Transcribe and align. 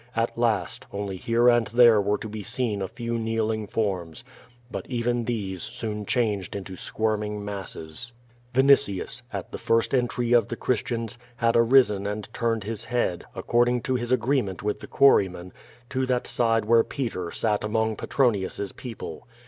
At 0.15 0.35
last, 0.35 0.87
only 0.91 1.17
here 1.17 1.47
and 1.47 1.67
there 1.67 2.01
were 2.01 2.17
to 2.17 2.27
be 2.27 2.41
seen 2.41 2.81
a 2.81 2.87
few 2.87 3.19
kneeling 3.19 3.67
forms. 3.67 4.23
But 4.71 4.87
even 4.87 5.25
these 5.25 5.61
soon 5.61 6.07
changed 6.07 6.55
into 6.55 6.75
squirm 6.75 7.21
ing 7.21 7.45
masses. 7.45 8.11
Vinitius, 8.55 9.21
at 9.31 9.51
the 9.51 9.59
first 9.59 9.93
entry 9.93 10.33
of 10.33 10.47
the 10.47 10.55
Christians, 10.55 11.19
had 11.35 11.55
arisen 11.55 12.07
and 12.07 12.27
turned 12.33 12.63
his 12.63 12.85
head, 12.85 13.25
according 13.35 13.81
to 13.81 13.93
his 13.93 14.11
agreement 14.11 14.63
with 14.63 14.79
the 14.79 14.87
quarryman, 14.87 15.53
to 15.91 16.07
that 16.07 16.25
side 16.25 16.63
wliere 16.63 16.89
Peter 16.89 17.29
sat 17.29 17.63
among 17.63 17.95
Petronius's 17.95 18.71
people. 18.71 19.27